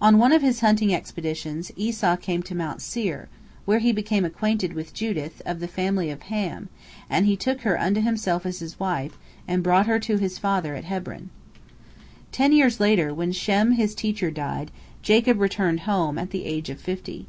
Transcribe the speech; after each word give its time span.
On 0.00 0.16
one 0.16 0.32
of 0.32 0.40
his 0.40 0.60
hunting 0.60 0.94
expeditions, 0.94 1.70
Esau 1.76 2.16
came 2.16 2.42
to 2.42 2.54
Mount 2.54 2.80
Seir, 2.80 3.28
where 3.66 3.80
he 3.80 3.92
became 3.92 4.24
acquainted 4.24 4.72
with 4.72 4.94
Judith, 4.94 5.42
of 5.44 5.60
the 5.60 5.68
family 5.68 6.08
of 6.08 6.22
Ham, 6.22 6.70
and 7.10 7.26
he 7.26 7.36
took 7.36 7.60
her 7.60 7.78
unto 7.78 8.00
himself 8.00 8.46
as 8.46 8.60
his 8.60 8.80
wife, 8.80 9.18
and 9.46 9.62
brought 9.62 9.86
her 9.86 9.98
to 9.98 10.16
his 10.16 10.38
father 10.38 10.74
at 10.74 10.84
Hebron. 10.84 11.28
Ten 12.32 12.54
years 12.54 12.80
later, 12.80 13.12
when 13.12 13.32
Shem 13.32 13.72
his 13.72 13.94
teacher 13.94 14.30
died, 14.30 14.70
Jacob 15.02 15.38
returned 15.38 15.80
home, 15.80 16.16
at 16.16 16.30
the 16.30 16.46
age 16.46 16.70
of 16.70 16.80
fifty. 16.80 17.26